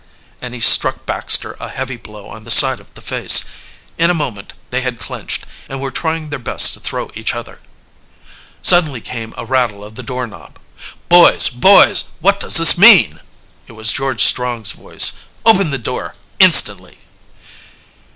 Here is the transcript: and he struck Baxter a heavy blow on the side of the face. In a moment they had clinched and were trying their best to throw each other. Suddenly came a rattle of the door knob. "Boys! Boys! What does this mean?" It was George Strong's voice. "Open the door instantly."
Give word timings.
and 0.41 0.55
he 0.55 0.59
struck 0.59 1.05
Baxter 1.05 1.55
a 1.59 1.69
heavy 1.69 1.95
blow 1.95 2.25
on 2.27 2.43
the 2.43 2.49
side 2.49 2.79
of 2.79 2.91
the 2.95 3.01
face. 3.03 3.45
In 3.99 4.09
a 4.09 4.15
moment 4.15 4.53
they 4.71 4.81
had 4.81 4.97
clinched 4.97 5.45
and 5.69 5.79
were 5.79 5.91
trying 5.91 6.31
their 6.31 6.39
best 6.39 6.73
to 6.73 6.79
throw 6.79 7.11
each 7.13 7.35
other. 7.35 7.59
Suddenly 8.63 8.99
came 9.01 9.31
a 9.37 9.45
rattle 9.45 9.85
of 9.85 9.93
the 9.93 10.01
door 10.01 10.25
knob. 10.25 10.57
"Boys! 11.07 11.49
Boys! 11.49 12.05
What 12.19 12.39
does 12.39 12.55
this 12.57 12.79
mean?" 12.79 13.19
It 13.67 13.73
was 13.73 13.93
George 13.93 14.23
Strong's 14.23 14.71
voice. 14.71 15.13
"Open 15.45 15.69
the 15.69 15.77
door 15.77 16.15
instantly." 16.39 16.97